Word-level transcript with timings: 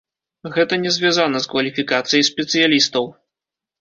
Гэта 0.55 0.79
не 0.85 0.93
звязана 0.95 1.43
з 1.45 1.51
кваліфікацыяй 1.53 2.27
спецыялістаў. 2.33 3.03